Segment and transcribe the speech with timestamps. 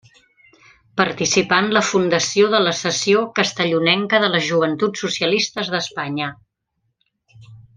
[1.01, 6.35] Participà en la fundació de la secció castellonenca de les Joventuts Socialistes d'Espanya.